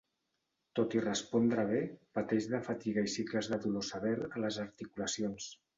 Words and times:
Tot 0.79 0.95
i 0.99 1.03
respondre 1.03 1.65
bé, 1.73 1.83
pateix 2.19 2.49
de 2.55 2.63
fatiga 2.71 3.07
i 3.11 3.15
cicles 3.19 3.53
de 3.55 3.63
dolor 3.69 3.89
sever 3.95 4.17
a 4.33 4.47
les 4.47 4.63
articulacions. 4.69 5.57